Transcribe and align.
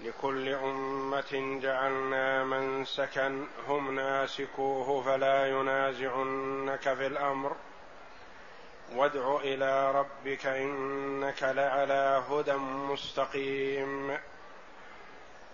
لكل 0.00 0.48
أمة 0.48 1.58
جعلنا 1.62 2.44
منسكا 2.44 3.46
هم 3.68 3.94
ناسكوه 3.94 5.02
فلا 5.02 5.46
ينازعنك 5.46 6.94
في 6.94 7.06
الأمر. 7.06 7.56
وادع 8.94 9.36
إلى 9.36 9.92
ربك 9.92 10.46
إنك 10.46 11.42
لعلى 11.42 12.22
هدى 12.30 12.56
مستقيم. 12.92 14.18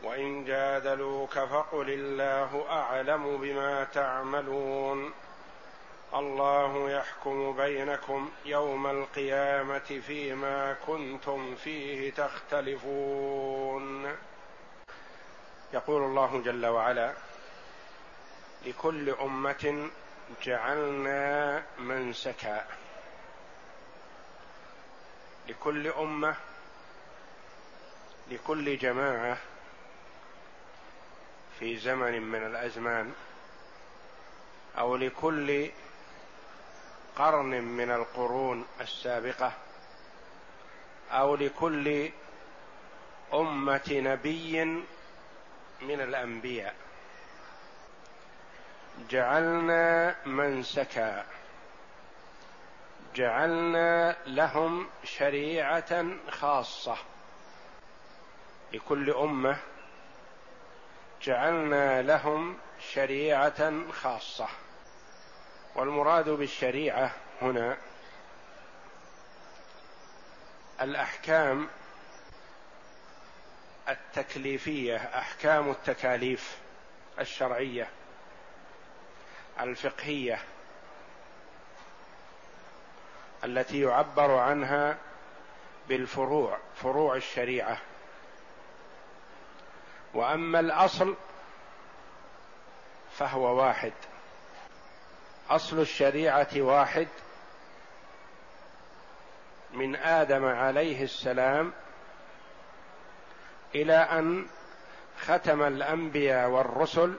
وإن 0.02 0.44
جادلوك 0.44 1.30
فقل 1.30 1.90
الله 1.90 2.64
أعلم 2.70 3.36
بما 3.36 3.84
تعملون. 3.84 5.12
الله 6.14 6.90
يحكم 6.90 7.56
بينكم 7.56 8.30
يوم 8.44 8.86
القيامة 8.86 10.00
فيما 10.06 10.76
كنتم 10.86 11.54
فيه 11.54 12.10
تختلفون. 12.10 14.12
يقول 15.72 16.02
الله 16.02 16.42
جل 16.42 16.66
وعلا 16.66 17.12
لكل 18.66 19.10
أمة 19.10 19.90
جعلنا 20.42 21.62
منسكا. 21.78 22.66
لكل 25.48 25.86
أمة 25.88 26.36
لكل 28.30 28.78
جماعة 28.78 29.38
في 31.58 31.76
زمن 31.76 32.22
من 32.22 32.46
الأزمان 32.46 33.12
أو 34.78 34.96
لكل 34.96 35.70
قرن 37.16 37.62
من 37.62 37.90
القرون 37.90 38.66
السابقة 38.80 39.52
أو 41.10 41.36
لكل 41.36 42.10
أمة 43.34 43.90
نبي 43.90 44.82
من 45.82 46.00
الأنبياء. 46.00 46.74
جعلنا 49.10 50.16
منسكا 50.26 51.24
جعلنا 53.14 54.16
لهم 54.26 54.88
شريعة 55.04 56.06
خاصة. 56.30 56.96
لكل 58.72 59.10
أمة 59.10 59.56
جعلنا 61.22 62.02
لهم 62.02 62.58
شريعة 62.92 63.90
خاصة. 63.92 64.48
والمراد 65.74 66.28
بالشريعة 66.28 67.14
هنا 67.42 67.76
الأحكام 70.80 71.68
التكليفية 73.88 74.96
أحكام 74.96 75.70
التكاليف 75.70 76.58
الشرعية 77.20 77.88
الفقهية 79.60 80.38
التي 83.44 83.80
يعبر 83.80 84.36
عنها 84.36 84.98
بالفروع 85.88 86.58
فروع 86.74 87.16
الشريعة. 87.16 87.78
وأما 90.14 90.60
الأصل 90.60 91.16
فهو 93.12 93.56
واحد. 93.62 93.92
أصل 95.50 95.80
الشريعة 95.80 96.48
واحد 96.56 97.08
من 99.72 99.96
آدم 99.96 100.44
عليه 100.44 101.02
السلام 101.02 101.72
إلى 103.74 103.94
أن 103.94 104.46
ختم 105.20 105.62
الأنبياء 105.62 106.48
والرسل 106.48 107.14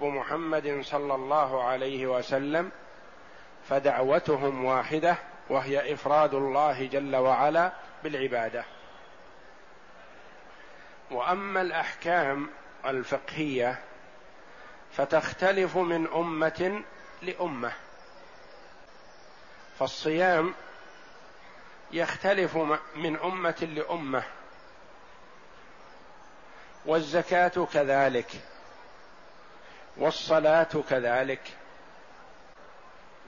بمحمد 0.00 0.80
صلى 0.82 1.14
الله 1.14 1.64
عليه 1.64 2.06
وسلم 2.06 2.70
فدعوتهم 3.68 4.64
واحدة 4.64 5.16
وهي 5.48 5.92
إفراد 5.92 6.34
الله 6.34 6.86
جل 6.86 7.16
وعلا 7.16 7.72
بالعبادة. 8.04 8.64
وأما 11.10 11.60
الأحكام 11.60 12.48
الفقهية 12.86 13.78
فتختلف 14.92 15.76
من 15.76 16.08
أمة 16.08 16.82
لأمة. 17.22 17.72
فالصيام 19.78 20.54
يختلف 21.92 22.56
من 22.96 23.16
أمة 23.16 23.68
لأمة. 23.76 24.22
والزكاة 26.86 27.66
كذلك. 27.72 28.30
والصلاة 29.96 30.68
كذلك. 30.90 31.40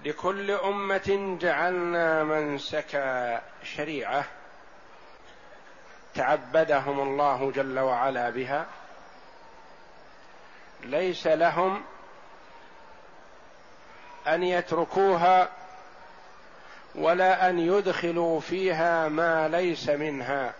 لكل 0.04 0.50
أمة 0.50 1.36
جعلنا 1.40 2.24
منسكا 2.24 3.40
شريعة 3.62 4.24
تعبدهم 6.14 7.00
الله 7.00 7.50
جل 7.50 7.78
وعلا 7.78 8.30
بها. 8.30 8.66
ليس 10.80 11.26
لهم 11.26 11.84
أن 14.26 14.42
يتركوها 14.42 15.48
ولا 16.94 17.50
أن 17.50 17.58
يدخلوا 17.58 18.40
فيها 18.40 19.08
ما 19.08 19.48
ليس 19.48 19.88
منها. 19.88 20.54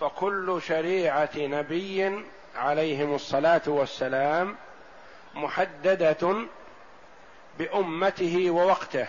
فكل 0.00 0.62
شريعة 0.66 1.30
نبي 1.36 2.24
عليهم 2.56 3.14
الصلاة 3.14 3.62
والسلام 3.66 4.56
محددة 5.34 6.46
بأمته 7.58 8.50
ووقته. 8.50 9.06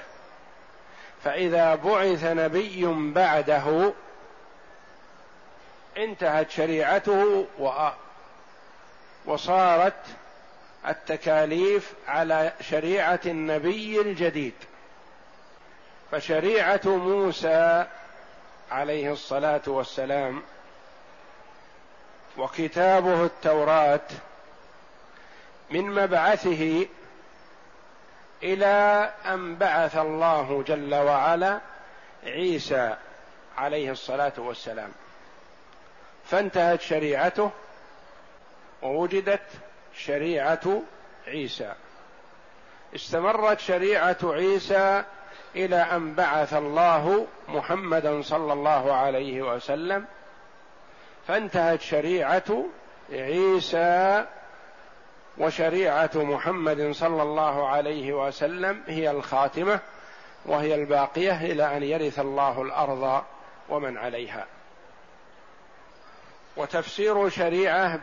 فإذا 1.24 1.76
بعث 1.76 2.24
نبي 2.24 2.86
بعده 3.14 3.94
انتهت 5.98 6.50
شريعته 6.52 7.46
وصارت 9.26 10.06
التكاليف 10.88 11.94
على 12.08 12.54
شريعة 12.62 13.20
النبي 13.26 14.02
الجديد. 14.02 14.54
فشريعة 16.12 16.82
موسى 16.86 17.86
عليه 18.72 19.12
الصلاة 19.12 19.62
والسلام 19.68 20.44
وكتابه 22.38 23.24
التوراة 23.26 24.08
من 25.70 25.86
مبعثه 25.86 26.86
إلى 28.44 29.12
أن 29.26 29.56
بعث 29.56 29.98
الله 29.98 30.64
جل 30.68 30.96
وعلا 30.96 31.60
عيسى 32.24 32.96
عليه 33.58 33.92
الصلاة 33.92 34.34
والسلام. 34.38 34.92
فانتهت 36.26 36.82
شريعته 36.82 37.52
ووجدت 38.82 39.50
شريعة 39.98 40.82
عيسى. 41.28 41.74
استمرت 42.96 43.60
شريعة 43.60 44.18
عيسى 44.24 45.04
إلى 45.56 45.76
أن 45.76 46.14
بعث 46.14 46.54
الله 46.54 47.28
محمدا 47.48 48.22
صلى 48.22 48.54
الله 48.54 48.94
عليه 48.94 49.42
وسلم 49.42 50.06
فانتهت 51.28 51.82
شريعة 51.82 52.66
عيسى 53.12 54.26
وشريعة 55.38 56.10
محمد 56.16 56.92
صلى 56.92 57.24
الله 57.24 57.68
عليه 57.68 58.14
وسلم 58.14 58.84
هي 58.88 59.12
الخاتمة 59.12 59.80
وهي 60.46 60.76
الباقية 60.76 61.46
إلى 61.46 61.78
أن 61.78 61.84
يرث 61.84 62.20
الله 62.20 62.62
الأرض 62.62 63.24
ومن 63.70 63.98
عليها. 63.98 64.46
وتفسير 66.58 67.30
شريعة 67.30 68.00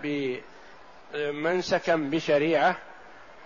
بمنسكا 1.15 1.97
بشريعة 1.97 2.76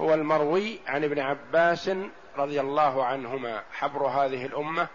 هو 0.01 0.15
المروي 0.15 0.81
عن 0.87 1.05
ابن 1.05 1.19
عباس 1.19 1.91
رضي 2.37 2.61
الله 2.61 3.05
عنهما 3.05 3.63
حبر 3.73 4.07
هذه 4.07 4.47
الأمة 4.47 4.89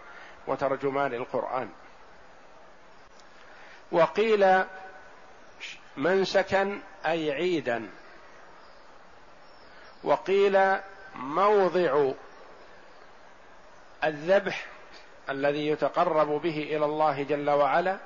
وترجمان 0.46 1.14
القرآن. 1.14 1.68
وقيل 3.92 4.64
منسكا 5.96 6.80
أي 7.06 7.32
عيدا. 7.32 7.90
وقيل 10.04 10.76
موضع 11.14 12.10
الذبح 14.04 14.66
الذي 15.30 15.68
يتقرب 15.68 16.28
به 16.28 16.76
إلى 16.76 16.84
الله 16.84 17.22
جل 17.22 17.50
وعلا. 17.50 17.98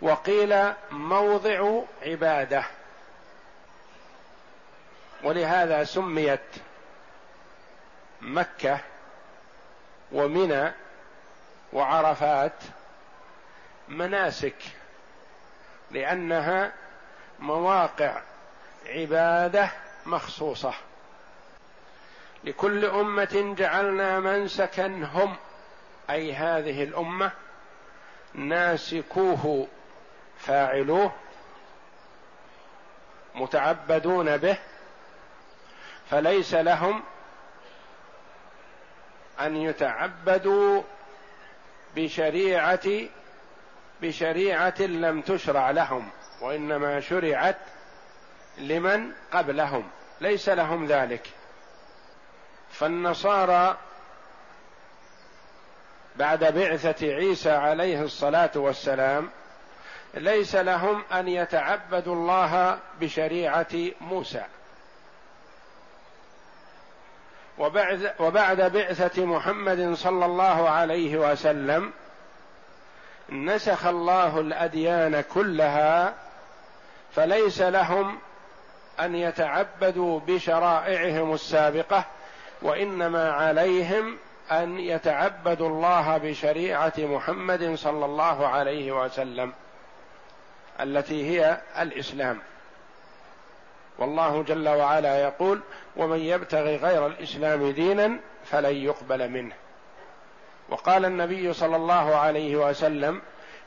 وقيل 0.00 0.72
موضع 0.90 1.82
عبادة. 2.02 2.64
ولهذا 5.22 5.84
سميت 5.84 6.40
مكة 8.20 8.80
ومنى 10.12 10.72
وعرفات 11.72 12.52
مناسك 13.88 14.56
لأنها 15.90 16.72
مواقع 17.38 18.22
عبادة 18.86 19.70
مخصوصة. 20.06 20.74
لكل 22.44 22.84
أمة 22.84 23.54
جعلنا 23.58 24.20
منسكا 24.20 24.86
هم 24.86 25.36
أي 26.10 26.34
هذه 26.34 26.82
الأمة 26.82 27.32
ناسكوه 28.34 29.68
فاعلوه 30.38 31.12
متعبدون 33.34 34.36
به 34.36 34.58
فليس 36.10 36.54
لهم 36.54 37.02
أن 39.40 39.56
يتعبدوا 39.56 40.82
بشريعة 41.96 42.88
بشريعة 44.02 44.80
لم 44.80 45.20
تشرع 45.20 45.70
لهم 45.70 46.10
وإنما 46.42 47.00
شرعت 47.00 47.58
لمن 48.58 49.12
قبلهم 49.32 49.88
ليس 50.20 50.48
لهم 50.48 50.86
ذلك. 50.86 51.28
فالنصارى 52.70 53.76
بعد 56.16 56.44
بعثة 56.44 57.06
عيسى 57.06 57.50
عليه 57.50 58.02
الصلاة 58.02 58.50
والسلام 58.54 59.30
ليس 60.14 60.54
لهم 60.54 61.02
أن 61.12 61.28
يتعبدوا 61.28 62.14
الله 62.14 62.78
بشريعة 63.00 63.74
موسى. 64.00 64.44
وبعد 67.58 68.14
وبعد 68.18 68.60
بعثة 68.60 69.24
محمد 69.24 69.94
صلى 69.94 70.24
الله 70.24 70.68
عليه 70.70 71.16
وسلم 71.16 71.92
نسخ 73.30 73.86
الله 73.86 74.40
الأديان 74.40 75.20
كلها 75.20 76.14
فليس 77.14 77.62
لهم 77.62 78.18
أن 79.00 79.14
يتعبدوا 79.14 80.20
بشرائعهم 80.20 81.34
السابقة 81.34 82.04
وإنما 82.62 83.32
عليهم 83.32 84.18
أن 84.52 84.78
يتعبدوا 84.78 85.68
الله 85.68 86.18
بشريعة 86.18 86.92
محمد 86.98 87.74
صلى 87.74 88.04
الله 88.04 88.46
عليه 88.46 89.04
وسلم 89.04 89.52
التي 90.80 91.30
هي 91.30 91.60
الإسلام. 91.78 92.38
والله 93.98 94.42
جل 94.42 94.68
وعلا 94.68 95.22
يقول 95.22 95.60
ومن 95.96 96.18
يبتغي 96.18 96.76
غير 96.76 97.06
الإسلام 97.06 97.70
دينا 97.70 98.18
فلن 98.44 98.76
يقبل 98.76 99.28
منه. 99.28 99.54
وقال 100.68 101.04
النبي 101.04 101.52
صلى 101.52 101.76
الله 101.76 102.16
عليه 102.16 102.56
وسلم 102.56 103.22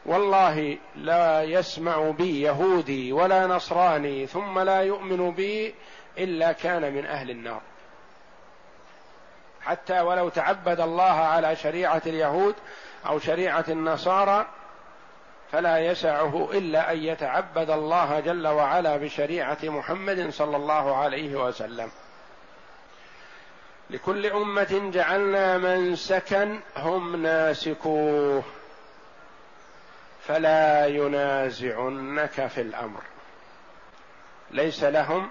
والله 0.05 0.77
لا 0.95 1.43
يسمع 1.43 2.09
بي 2.09 2.41
يهودي 2.41 3.13
ولا 3.13 3.47
نصراني 3.47 4.25
ثم 4.25 4.59
لا 4.59 4.81
يؤمن 4.81 5.31
بي 5.31 5.75
إلا 6.17 6.51
كان 6.51 6.93
من 6.93 7.05
أهل 7.05 7.29
النار. 7.29 7.61
حتى 9.61 10.01
ولو 10.01 10.29
تعبد 10.29 10.79
الله 10.79 11.03
على 11.03 11.55
شريعة 11.55 12.01
اليهود 12.05 12.55
أو 13.05 13.19
شريعة 13.19 13.65
النصارى 13.69 14.45
فلا 15.51 15.77
يسعه 15.77 16.49
إلا 16.53 16.91
أن 16.91 16.97
يتعبد 16.97 17.69
الله 17.69 18.19
جل 18.19 18.47
وعلا 18.47 18.97
بشريعة 18.97 19.57
محمد 19.63 20.29
صلى 20.29 20.57
الله 20.57 20.95
عليه 20.95 21.35
وسلم. 21.35 21.89
لكل 23.89 24.25
أمة 24.25 24.91
جعلنا 24.93 25.57
منسكا 25.57 26.59
هم 26.77 27.15
ناسكوه 27.23 28.43
فلا 30.27 30.85
ينازعنك 30.85 32.47
في 32.47 32.61
الأمر. 32.61 33.01
ليس 34.51 34.83
لهم 34.83 35.29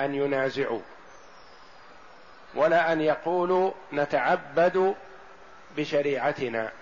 أن 0.00 0.14
ينازعوا 0.14 0.80
ولا 2.54 2.92
أن 2.92 3.00
يقولوا 3.00 3.72
نتعبد 3.92 4.94
بشريعتنا. 5.76 6.72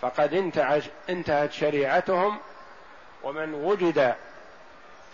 فقد 0.00 0.52
انتهت 1.08 1.52
شريعتهم 1.52 2.38
ومن 3.22 3.54
وجد 3.54 4.14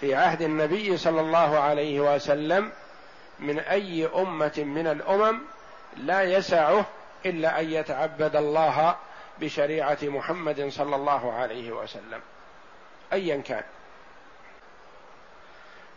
في 0.03 0.15
عهد 0.15 0.43
النبي 0.43 0.97
صلى 0.97 1.21
الله 1.21 1.59
عليه 1.61 2.01
وسلم 2.01 2.73
من 3.39 3.59
أي 3.59 4.07
أمة 4.07 4.53
من 4.59 4.87
الأمم 4.87 5.41
لا 5.97 6.23
يسعه 6.23 6.87
إلا 7.27 7.61
أن 7.61 7.71
يتعبد 7.71 8.37
الله 8.37 8.97
بشريعة 9.41 9.99
محمد 10.03 10.69
صلى 10.69 10.97
الله 10.97 11.33
عليه 11.33 11.73
وسلم. 11.73 12.21
ايا 13.13 13.37
كان. 13.37 13.63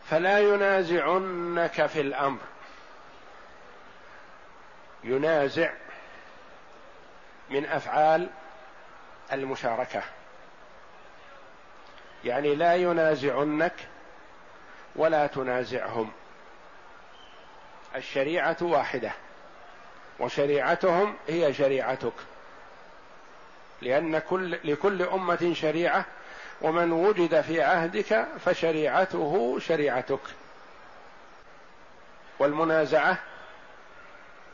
فلا 0.10 0.40
ينازعنك 0.40 1.86
في 1.86 2.02
الأمر. 2.02 2.40
ينازع 5.04 5.72
من 7.50 7.66
أفعال 7.66 8.30
المشاركة. 9.34 10.02
يعني 12.24 12.56
لا 12.56 12.76
ينازعنك 12.76 13.74
ولا 14.96 15.28
تنازعهم. 15.28 16.12
الشريعة 17.96 18.58
واحدة 18.62 19.12
وشريعتهم 20.20 21.16
هي 21.28 21.54
شريعتك. 21.54 22.14
لأن 23.82 24.20
كل 24.20 24.60
لكل 24.64 25.02
أمة 25.02 25.54
شريعة 25.54 26.06
ومن 26.62 26.92
وجد 26.92 27.42
في 27.42 27.62
عهدك 27.62 28.28
فشريعته 28.46 29.60
شريعتك. 29.60 30.20
والمنازعة 32.40 33.18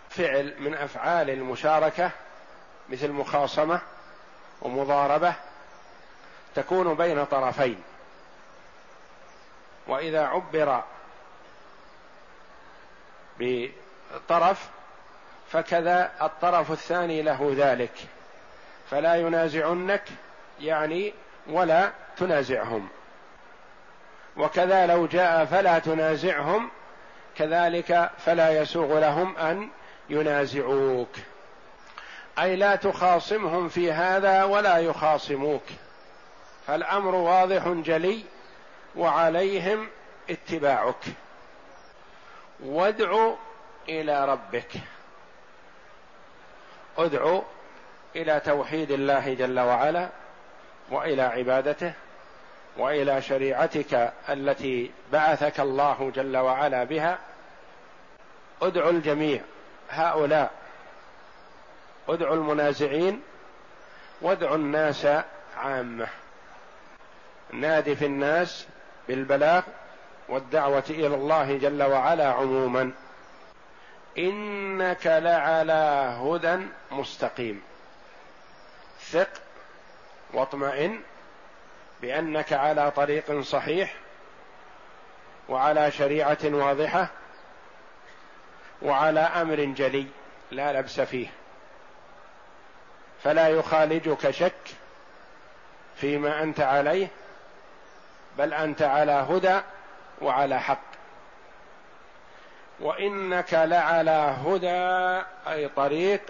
فعل 0.10 0.56
من 0.60 0.74
أفعال 0.74 1.30
المشاركة 1.30 2.12
مثل 2.90 3.12
مخاصمة 3.12 3.82
ومضاربة 4.62 5.34
تكون 6.56 6.94
بين 6.94 7.26
طرفين. 7.26 7.84
وإذا 9.88 10.26
عبر 10.26 10.84
بطرف 13.40 14.70
فكذا 15.52 16.12
الطرف 16.22 16.72
الثاني 16.72 17.22
له 17.22 17.54
ذلك. 17.58 17.94
فلا 18.90 19.16
ينازعنك 19.16 20.04
يعني 20.60 21.14
ولا 21.48 21.92
تنازعهم. 22.18 22.90
وكذا 24.38 24.86
لو 24.86 25.06
جاء 25.06 25.46
فلا 25.46 25.80
تنازعهم 25.80 26.70
كذلك 27.36 28.10
فلا 28.26 28.62
يسوغ 28.62 29.00
لهم 29.00 29.38
أن 29.38 29.70
ينازعوك. 30.10 31.16
أي 32.40 32.56
لا 32.56 32.76
تخاصمهم 32.76 33.70
في 33.70 33.92
هذا 33.92 34.44
ولا 34.44 34.78
يخاصموك. 34.78 35.64
فالأمر 36.68 37.16
واضح 37.16 37.68
جلي 37.68 38.24
وعليهم 38.96 39.90
اتباعك. 40.30 41.06
وادع 42.60 43.34
إلى 43.90 44.26
ربك. 44.26 44.72
ادع 46.98 47.40
إلى 48.16 48.40
توحيد 48.40 48.92
الله 48.92 49.34
جل 49.34 49.60
وعلا 49.60 50.10
وإلى 50.90 51.22
عبادته 51.22 51.94
وإلى 52.78 53.22
شريعتك 53.22 54.14
التي 54.30 54.92
بعثك 55.12 55.60
الله 55.60 56.12
جل 56.16 56.38
وعلا 56.38 56.84
بها. 56.84 57.20
ادعو 58.62 58.90
الجميع 58.90 59.42
هؤلاء. 59.90 60.52
ادعوا 62.10 62.36
المنازعين 62.36 63.22
وادعوا 64.22 64.56
الناس 64.56 65.08
عامة. 65.58 66.08
نادي 67.54 67.96
في 67.96 68.06
الناس 68.06 68.68
بالبلاغ 69.12 69.64
والدعوة 70.30 70.84
إلى 70.90 71.08
الله 71.08 71.58
جل 71.58 71.84
وعلا 71.84 72.28
عموما. 72.28 72.92
إنك 74.18 75.08
لعلى 75.08 76.18
هدى 76.24 76.66
مستقيم. 76.92 77.62
ثق 79.00 79.30
واطمئن 80.34 81.02
بأنك 82.02 82.54
على 82.54 82.92
طريق 82.92 83.42
صحيح 83.42 83.94
وعلى 85.50 85.92
شريعة 85.92 86.38
واضحة 86.44 87.08
وعلى 88.82 89.20
أمر 89.20 89.56
جلي 89.56 90.08
لا 90.52 90.80
لبس 90.80 91.00
فيه. 91.00 91.28
فلا 93.24 93.48
يخالجك 93.48 94.32
شك 94.32 94.68
فيما 95.96 96.44
أنت 96.44 96.60
عليه 96.60 97.08
بل 98.38 98.54
أنت 98.54 98.82
على 98.82 99.12
هدى 99.12 99.60
وعلى 100.22 100.60
حق. 100.60 100.82
وإنك 102.80 103.54
لعلى 103.54 104.36
هدى 104.46 105.24
أي 105.52 105.70
طريق 105.70 106.22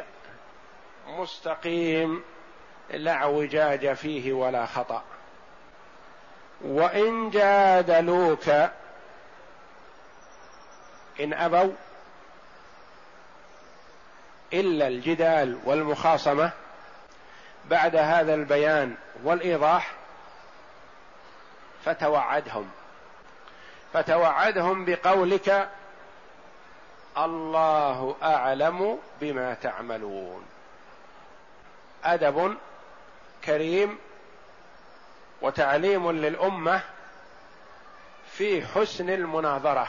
مستقيم 1.07 2.23
لا 2.89 3.11
اعوجاج 3.11 3.93
فيه 3.93 4.33
ولا 4.33 4.65
خطأ. 4.65 5.03
وإن 6.61 7.29
جادلوك 7.29 8.49
إن 11.19 11.33
أبوا 11.33 11.71
إلا 14.53 14.87
الجدال 14.87 15.59
والمخاصمة 15.65 16.51
بعد 17.69 17.95
هذا 17.95 18.33
البيان 18.33 18.95
والإيضاح 19.23 19.91
فتوعدهم. 21.85 22.69
فتوعدهم 23.93 24.85
بقولك 24.85 25.69
الله 27.17 28.15
أعلم 28.23 28.99
بما 29.21 29.53
تعملون. 29.53 30.45
أدب 32.03 32.57
كريم 33.45 33.97
وتعليم 35.41 36.11
للأمة 36.11 36.81
في 38.31 38.65
حسن 38.65 39.09
المناظرة. 39.09 39.87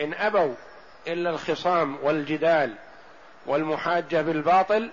إن 0.00 0.14
أبوا 0.14 0.54
إلا 1.06 1.30
الخصام 1.30 1.98
والجدال 2.02 2.74
والمحاجه 3.46 4.22
بالباطل 4.22 4.90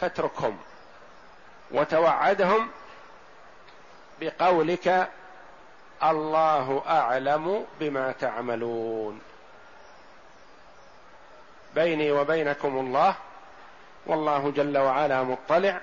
فاتركهم. 0.00 0.58
وتوعدهم 1.70 2.68
بقولك 4.20 5.08
الله 6.02 6.82
أعلم 6.86 7.66
بما 7.80 8.12
تعملون. 8.12 9.20
بيني 11.74 12.12
وبينكم 12.12 12.78
الله 12.78 13.14
والله 14.06 14.50
جل 14.50 14.78
وعلا 14.78 15.22
مطلع 15.22 15.80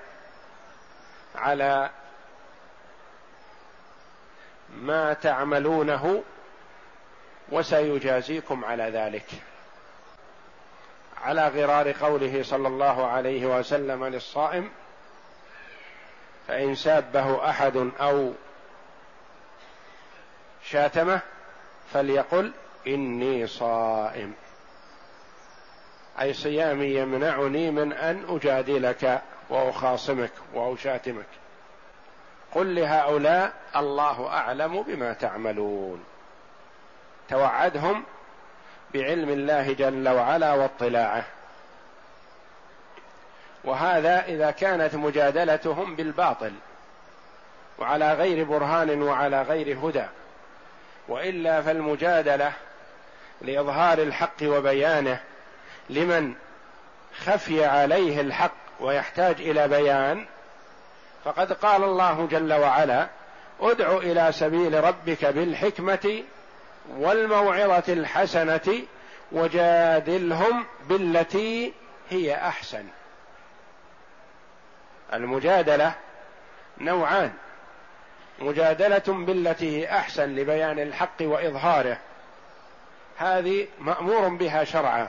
على 1.34 1.90
ما 4.76 5.12
تعملونه 5.12 6.22
وسيجازيكم 7.52 8.64
على 8.64 8.84
ذلك. 8.84 9.26
على 11.22 11.48
غرار 11.48 11.92
قوله 11.92 12.42
صلى 12.42 12.68
الله 12.68 13.06
عليه 13.06 13.46
وسلم 13.58 14.04
للصائم 14.04 14.70
فإن 16.48 16.74
سابه 16.74 17.50
أحد 17.50 17.90
أو 18.00 18.32
شاتمه 20.64 21.20
فليقل 21.92 22.52
إني 22.86 23.46
صائم. 23.46 24.34
أي 26.20 26.32
صيامي 26.32 26.86
يمنعني 26.86 27.70
من 27.70 27.92
أن 27.92 28.24
أجادلك 28.28 29.22
وأخاصمك 29.50 30.32
وأشاتمك. 30.54 31.26
قل 32.54 32.74
لهؤلاء 32.74 33.52
الله 33.76 34.28
أعلم 34.28 34.82
بما 34.82 35.12
تعملون. 35.12 36.04
توعدهم 37.28 38.04
بعلم 38.94 39.28
الله 39.28 39.72
جل 39.72 40.08
وعلا 40.08 40.52
واطلاعه. 40.52 41.24
وهذا 43.64 44.24
إذا 44.24 44.50
كانت 44.50 44.94
مجادلتهم 44.94 45.96
بالباطل 45.96 46.52
وعلى 47.78 48.12
غير 48.12 48.44
برهان 48.44 49.02
وعلى 49.02 49.42
غير 49.42 49.78
هدى 49.78 50.04
وإلا 51.08 51.62
فالمجادلة 51.62 52.52
لإظهار 53.40 53.98
الحق 53.98 54.42
وبيانه 54.42 55.20
لمن 55.90 56.34
خفي 57.18 57.64
عليه 57.64 58.20
الحق 58.20 58.52
ويحتاج 58.80 59.40
إلى 59.40 59.68
بيان 59.68 60.26
فقد 61.24 61.52
قال 61.52 61.84
الله 61.84 62.26
جل 62.26 62.52
وعلا 62.52 63.08
ادع 63.60 63.96
إلى 63.96 64.32
سبيل 64.32 64.84
ربك 64.84 65.24
بالحكمة 65.24 66.22
والموعظة 66.96 67.92
الحسنة 67.92 68.82
وجادلهم 69.32 70.64
بالتي 70.88 71.72
هي 72.10 72.34
أحسن. 72.34 72.84
المجادلة 75.12 75.94
نوعان. 76.78 77.32
مجادلة 78.38 79.02
بالتي 79.08 79.80
هي 79.80 79.90
أحسن 79.90 80.34
لبيان 80.34 80.78
الحق 80.78 81.16
وإظهاره. 81.20 81.98
هذه 83.18 83.66
مأمور 83.78 84.28
بها 84.28 84.64
شرعا. 84.64 85.08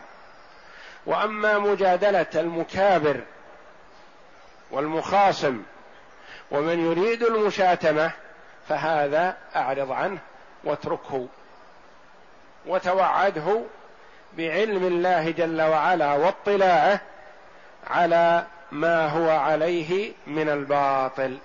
وأما 1.05 1.59
مجادلة 1.59 2.25
المكابر 2.35 3.21
والمخاصم 4.71 5.63
ومن 6.51 6.85
يريد 6.85 7.23
المشاتمة 7.23 8.11
فهذا 8.69 9.37
أعرض 9.55 9.91
عنه 9.91 10.19
واتركه. 10.63 11.27
وتوعده 12.65 13.61
بعلم 14.37 14.85
الله 14.85 15.31
جل 15.31 15.61
وعلا 15.61 16.13
واطلاعه 16.13 16.99
على 17.87 18.45
ما 18.71 19.07
هو 19.07 19.29
عليه 19.29 20.13
من 20.27 20.49
الباطل. 20.49 21.37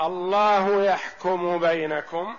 الله 0.00 0.84
يحكم 0.84 1.58
بينكم 1.58 2.36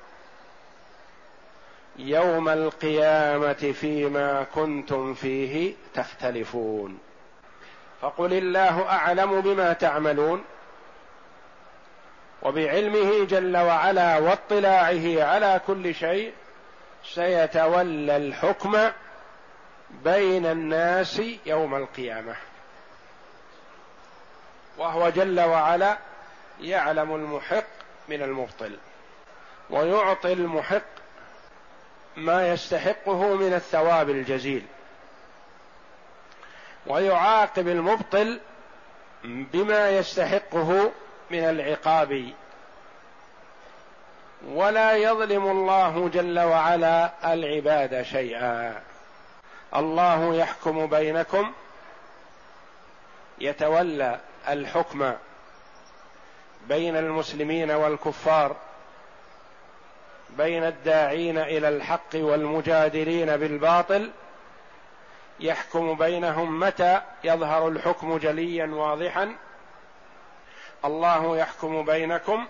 يوم 1.96 2.50
القيامة 2.50 3.74
فيما 3.82 4.46
كنتم 4.56 5.14
فيه 5.14 5.74
تختلفون. 5.94 7.00
فقل 8.02 8.34
الله 8.34 8.90
أعلم 8.90 9.42
بما 9.42 9.74
تعملون 9.74 10.44
وبعلمه 12.42 13.26
جل 13.26 13.58
وعلا 13.58 14.18
واطلاعه 14.18 15.24
على 15.24 15.62
كل 15.68 15.96
شيء 15.96 16.34
سيتولى 17.06 18.18
الحكم 18.18 18.90
بين 20.04 20.46
الناس 20.46 21.22
يوم 21.46 21.76
القيامة. 21.76 22.36
وهو 24.78 25.10
جل 25.10 25.40
وعلا 25.40 25.98
يعلم 26.62 27.16
المحق 27.16 27.64
من 28.10 28.22
المبطل 28.22 28.78
ويعطي 29.70 30.34
المحق 30.34 30.82
ما 32.18 32.50
يستحقه 32.50 33.36
من 33.36 33.54
الثواب 33.54 34.10
الجزيل 34.10 34.66
ويعاقب 36.88 37.68
المبطل 37.68 38.40
بما 39.24 39.90
يستحقه 39.90 40.92
من 41.32 41.44
العقاب 41.44 42.34
ولا 44.48 44.96
يظلم 44.98 45.52
الله 45.52 46.10
جل 46.10 46.40
وعلا 46.40 47.34
العباد 47.34 48.02
شيئا. 48.02 48.82
الله 49.76 50.36
يحكم 50.36 50.88
بينكم 50.88 51.54
يتولى 53.40 54.20
الحكم 54.50 55.14
بين 56.68 56.98
المسلمين 56.98 57.72
والكفار 57.72 58.56
بين 60.38 60.64
الداعين 60.64 61.38
إلى 61.38 61.70
الحق 61.70 62.16
والمجادلين 62.16 63.38
بالباطل 63.38 64.12
يحكم 65.40 65.94
بينهم 65.94 66.60
متى 66.60 67.02
يظهر 67.24 67.68
الحكم 67.68 68.18
جليا 68.18 68.66
واضحا. 68.66 69.36
الله 70.86 71.38
يحكم 71.38 71.86
بينكم 71.86 72.48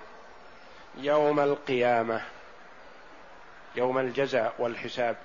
يوم 0.98 1.40
القيامة 1.40 2.22
يوم 3.76 3.98
الجزاء 4.00 4.54
والحساب 4.60 5.16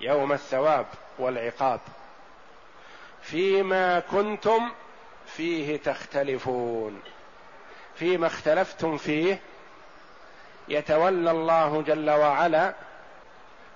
يوم 0.00 0.32
الثواب 0.32 0.86
والعقاب. 1.18 1.80
فيما 3.22 4.00
كنتم 4.00 4.70
فيه 5.26 5.76
تختلفون. 5.76 7.02
فيما 7.94 8.26
اختلفتم 8.26 8.96
فيه 8.96 9.40
يتولى 10.68 11.30
الله 11.30 11.82
جل 11.82 12.10
وعلا 12.10 12.74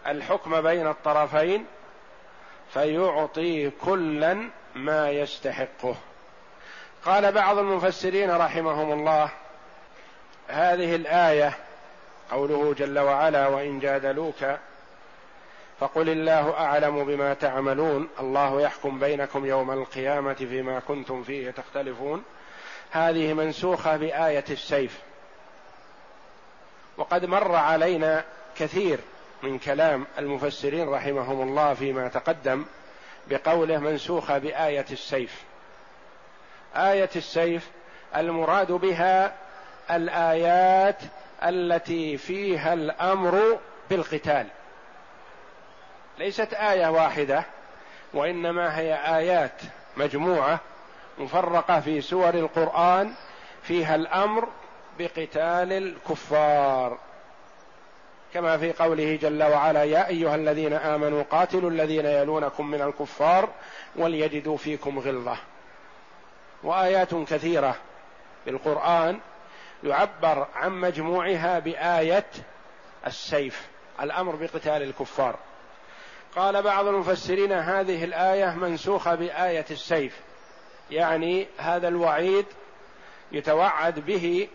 الحكم 0.07 0.61
بين 0.61 0.87
الطرفين 0.87 1.67
فيعطي 2.75 3.71
كلا 3.71 4.51
ما 4.75 5.11
يستحقه. 5.11 5.97
قال 7.05 7.33
بعض 7.33 7.59
المفسرين 7.59 8.31
رحمهم 8.31 8.93
الله 8.93 9.31
هذه 10.49 10.95
الآية 10.95 11.53
قوله 12.31 12.75
جل 12.75 12.99
وعلا 12.99 13.47
وإن 13.47 13.79
جادلوك 13.79 14.59
فقل 15.81 16.09
الله 16.09 16.55
أعلم 16.55 17.05
بما 17.05 17.35
تعملون 17.35 18.09
الله 18.21 18.61
يحكم 18.61 18.99
بينكم 18.99 19.47
يوم 19.47 19.71
القيامة 19.71 20.35
فيما 20.35 20.81
كنتم 20.81 21.23
فيه 21.23 21.51
تختلفون. 21.51 22.23
هذه 22.91 23.33
منسوخة 23.33 23.97
بآية 23.97 24.45
السيف. 24.51 24.99
وقد 26.97 27.25
مر 27.25 27.55
علينا 27.55 28.25
كثير 28.57 28.99
من 29.43 29.59
كلام 29.59 30.07
المفسرين 30.19 30.89
رحمهم 30.89 31.49
الله 31.49 31.75
فيما 31.75 32.09
تقدم 32.09 32.65
بقوله 33.31 33.79
منسوخة 33.79 34.39
بآية 34.39 34.87
السيف. 34.91 35.43
آية 36.77 37.11
السيف 37.17 37.71
المراد 38.17 38.73
بها 38.73 39.35
الآيات 39.91 40.99
التي 41.43 42.17
فيها 42.17 42.75
الأمر 42.75 43.59
بالقتال. 43.91 44.47
ليست 46.19 46.55
آية 46.55 46.87
واحدة 46.87 47.45
وإنما 48.15 48.79
هي 48.79 48.95
آيات 49.17 49.61
مجموعة 49.97 50.61
مفرقة 51.19 51.81
في 51.81 52.01
سور 52.01 52.35
القرآن 52.35 53.15
فيها 53.63 53.95
الأمر 53.95 54.49
بقتال 54.99 55.73
الكفار. 55.73 56.99
كما 58.35 58.59
في 58.59 58.73
قوله 58.73 59.19
جل 59.23 59.43
وعلا 59.43 59.85
يا 59.85 60.09
أيها 60.09 60.35
الذين 60.35 60.73
آمنوا 60.73 61.23
قاتلوا 61.23 61.71
الذين 61.71 62.07
يلونكم 62.07 62.67
من 62.67 62.83
الكفار 62.83 63.49
وليجدوا 63.97 64.57
فيكم 64.57 64.99
غلظة. 64.99 65.37
وآيات 66.63 67.15
كثيرة 67.15 67.77
في 68.45 68.51
القرآن 68.51 69.19
يعبر 69.85 70.47
عن 70.55 70.73
مجموعها 70.73 71.59
بآية 71.59 72.27
السيف 73.07 73.69
الأمر 74.01 74.37
بقتال 74.37 74.83
الكفار. 74.83 75.37
قال 76.37 76.63
بعض 76.63 76.87
المفسرين 76.87 77.53
هذه 77.53 78.05
الآية 78.05 78.55
منسوخة 78.55 79.15
بآية 79.15 79.65
السيف. 79.71 80.21
يعني 80.91 81.47
هذا 81.59 81.89
الوعيد 81.89 82.47
يتوعد 83.33 84.01
به 84.01 84.49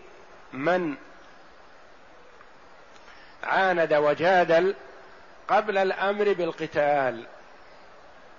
من 0.52 0.94
عاند 3.42 3.94
وجادل 3.94 4.74
قبل 5.48 5.78
الأمر 5.78 6.32
بالقتال. 6.32 7.26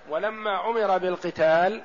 ولما 0.08 0.70
أمر 0.70 0.98
بالقتال 0.98 1.82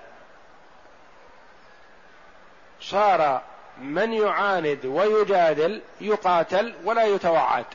صار 2.82 3.42
من 3.78 4.14
يعاند 4.14 4.86
ويجادل 4.86 5.82
يقاتل 6.02 6.76
ولا 6.84 7.04
يتوعد. 7.04 7.66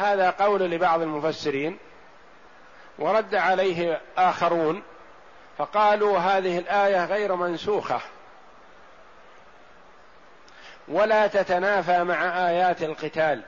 هذا 0.00 0.30
قول 0.30 0.60
لبعض 0.60 1.02
المفسرين 1.02 1.78
ورد 2.98 3.34
عليه 3.34 4.00
آخرون 4.16 4.82
فقالوا 5.58 6.18
هذه 6.18 6.58
الآية 6.58 7.04
غير 7.04 7.34
منسوخة 7.34 8.00
ولا 10.88 11.26
تتنافى 11.26 12.04
مع 12.04 12.48
آيات 12.48 12.82
القتال 12.82 13.42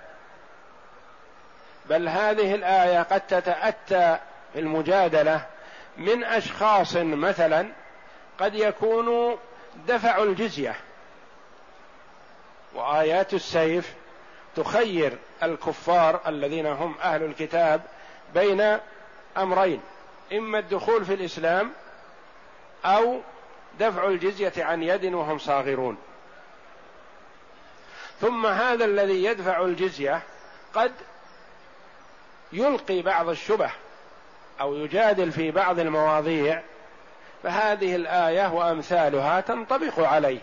بل 1.86 2.08
هذه 2.08 2.54
الآية 2.54 3.02
قد 3.02 3.20
تتأتى 3.20 4.18
في 4.52 4.58
المجادلة 4.58 5.46
من 5.96 6.24
أشخاص 6.24 6.96
مثلا 6.96 7.68
قد 8.38 8.54
يكونوا 8.54 9.36
دفعوا 9.86 10.24
الجزية 10.24 10.74
وآيات 12.74 13.34
السيف 13.34 13.94
تخير 14.56 15.18
الكفار 15.42 16.20
الذين 16.26 16.66
هم 16.66 16.94
أهل 17.02 17.22
الكتاب 17.22 17.82
بين 18.34 18.78
أمرين 19.36 19.80
إما 20.32 20.58
الدخول 20.58 21.04
في 21.04 21.14
الإسلام 21.14 21.72
أو 22.84 23.20
دفع 23.80 24.06
الجزية 24.06 24.52
عن 24.64 24.82
يد 24.82 25.04
وهم 25.04 25.38
صاغرون. 25.38 25.96
ثم 28.20 28.46
هذا 28.46 28.84
الذي 28.84 29.24
يدفع 29.24 29.64
الجزية 29.64 30.22
قد 30.74 30.92
يلقي 32.52 33.02
بعض 33.02 33.28
الشبه 33.28 33.70
أو 34.60 34.74
يجادل 34.74 35.32
في 35.32 35.50
بعض 35.50 35.78
المواضيع 35.78 36.62
فهذه 37.42 37.96
الآية 37.96 38.52
وأمثالها 38.52 39.40
تنطبق 39.40 40.00
عليه 40.00 40.40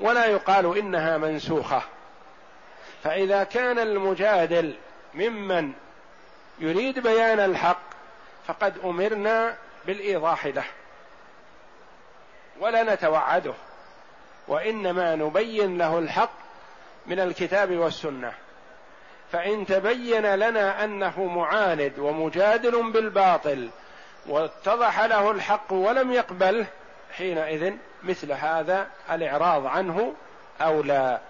ولا 0.00 0.26
يقال 0.26 0.78
إنها 0.78 1.18
منسوخة. 1.18 1.82
فإذا 3.04 3.44
كان 3.44 3.78
المجادل 3.78 4.74
ممن 5.14 5.72
يريد 6.58 6.98
بيان 6.98 7.40
الحق 7.40 7.82
فقد 8.46 8.78
أمرنا 8.84 9.56
بالإيضاح 9.86 10.46
له 10.46 10.64
ولا 12.60 12.94
نتوعده 12.94 13.54
وإنما 14.48 15.16
نبين 15.16 15.78
له 15.78 15.98
الحق 15.98 16.32
من 17.06 17.20
الكتاب 17.20 17.76
والسنة. 17.76 18.32
فإن 19.32 19.66
تبين 19.66 20.34
لنا 20.34 20.84
أنه 20.84 21.24
معاند 21.24 21.98
ومجادل 21.98 22.92
بالباطل 22.92 23.70
واتضح 24.26 25.00
له 25.00 25.30
الحق 25.30 25.72
ولم 25.72 26.12
يقبله 26.12 26.66
حينئذ 27.12 27.72
مثل 28.02 28.32
هذا 28.32 28.86
الإعراض 29.10 29.66
عنه 29.66 30.14
أولى. 30.60 31.20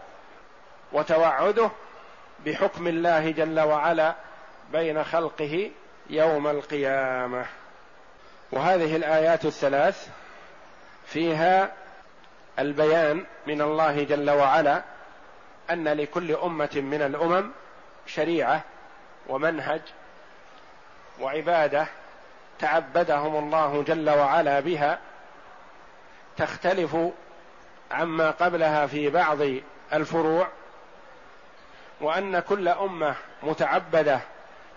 وتوعده 0.92 1.70
بحكم 2.46 2.87
الله 2.87 3.31
جل 3.31 3.61
وعلا 3.61 4.14
بين 4.72 5.05
خلقه 5.05 5.70
يوم 6.11 6.46
القيامة. 6.46 7.46
وهذه 8.53 8.96
الآيات 8.96 9.44
الثلاث 9.44 10.09
فيها 11.07 11.72
البيان 12.59 13.24
من 13.46 13.61
الله 13.61 14.05
جل 14.05 14.31
وعلا 14.31 14.83
أن 15.70 15.88
لكل 15.88 16.33
أمة 16.33 16.70
من 16.74 17.03
الأمم 17.03 17.50
شريعة 18.07 18.62
ومنهج 19.29 19.81
وعبادة 21.20 21.87
تعبدهم 22.59 23.37
الله 23.37 23.83
جل 23.83 24.11
وعلا 24.11 24.61
بها 24.61 24.98
تختلف 26.37 26.96
عما 27.90 28.31
قبلها 28.31 28.87
في 28.87 29.11
بعض 29.11 29.38
الفروع 29.92 30.48
وأن 32.00 32.40
كل 32.40 32.68
أمة 32.68 33.14
متعبدة 33.42 34.20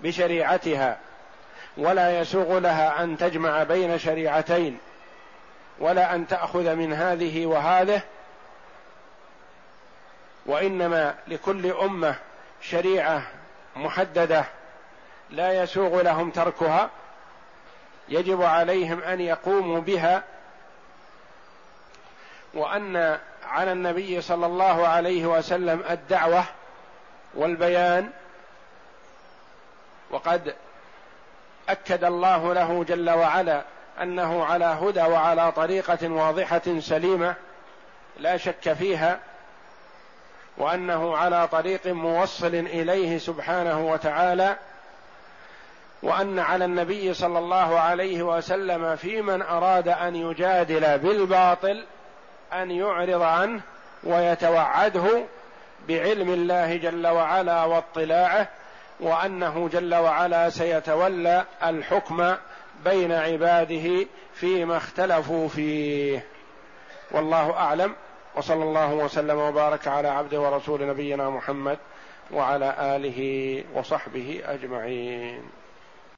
بشريعتها 0.01 0.97
ولا 1.77 2.19
يسوغ 2.19 2.59
لها 2.59 3.03
أن 3.03 3.17
تجمع 3.17 3.63
بين 3.63 3.97
شريعتين 3.97 4.77
ولا 5.79 6.15
أن 6.15 6.27
تأخذ 6.27 6.75
من 6.75 6.93
هذه 6.93 7.45
وهذه 7.45 8.01
وإنما 10.45 11.15
لكل 11.27 11.71
أمة 11.71 12.15
شريعة 12.61 13.23
محددة 13.75 14.45
لا 15.29 15.63
يسوغ 15.63 16.01
لهم 16.01 16.29
تركها 16.29 16.89
يجب 18.09 18.41
عليهم 18.41 19.03
أن 19.03 19.21
يقوموا 19.21 19.79
بها 19.81 20.23
وأن 22.53 23.19
على 23.45 23.71
النبي 23.71 24.21
صلى 24.21 24.45
الله 24.45 24.87
عليه 24.87 25.25
وسلم 25.25 25.83
الدعوة 25.89 26.43
والبيان 27.33 28.09
وقد 30.11 30.55
أكد 31.69 32.03
الله 32.03 32.53
له 32.53 32.83
جل 32.83 33.09
وعلا 33.09 33.61
أنه 34.01 34.45
على 34.45 34.65
هدى 34.65 35.01
وعلى 35.01 35.51
طريقة 35.51 36.09
واضحة 36.09 36.79
سليمة 36.79 37.35
لا 38.19 38.37
شك 38.37 38.73
فيها 38.73 39.19
وأنه 40.57 41.17
على 41.17 41.47
طريق 41.47 41.87
موصل 41.87 42.55
إليه 42.55 43.17
سبحانه 43.17 43.87
وتعالى 43.91 44.55
وأن 46.03 46.39
على 46.39 46.65
النبي 46.65 47.13
صلى 47.13 47.39
الله 47.39 47.79
عليه 47.79 48.23
وسلم 48.23 48.95
في 48.95 49.21
من 49.21 49.41
أراد 49.41 49.87
أن 49.87 50.15
يجادل 50.15 50.97
بالباطل 50.97 51.85
أن 52.53 52.71
يعرض 52.71 53.21
عنه 53.21 53.61
ويتوعده 54.03 55.23
بعلم 55.87 56.33
الله 56.33 56.77
جل 56.77 57.07
وعلا 57.07 57.63
واطلاعه 57.63 58.49
وأنه 58.99 59.69
جل 59.73 59.95
وعلا 59.95 60.49
سيتولى 60.49 61.45
الحكم 61.63 62.35
بين 62.85 63.11
عباده 63.11 64.05
فيما 64.33 64.77
اختلفوا 64.77 65.47
فيه. 65.47 66.25
والله 67.11 67.53
أعلم. 67.53 67.95
وصلى 68.35 68.63
الله 68.63 68.93
وسلم 68.93 69.37
وبارك 69.37 69.87
على 69.87 70.07
عبده 70.07 70.41
ورسول 70.41 70.87
نبينا 70.87 71.29
محمد 71.29 71.77
وعلى 72.31 72.75
آله 72.79 73.63
وصحبه 73.73 74.41
أجمعين. 74.45 75.62